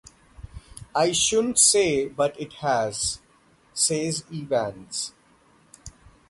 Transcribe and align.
"I 0.95 1.11
shouldn't 1.11 1.59
say- 1.59 2.07
but 2.09 2.35
it 2.39 2.53
has," 2.53 3.19
says 3.75 4.23
Evans. 4.33 5.13